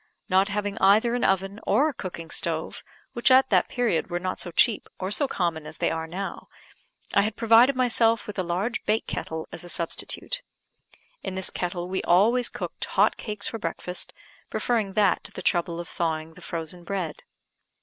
[0.29, 4.39] Not having either an oven or a cooking stove, which at that period were not
[4.39, 6.47] so cheap or so common as they are now,
[7.13, 10.41] I had provided myself with a large bake kettle as a substitute.
[11.21, 14.11] In this kettle we always cooked hot cakes for breakfast,
[14.49, 17.21] preferring that to the trouble of thawing the frozen bread.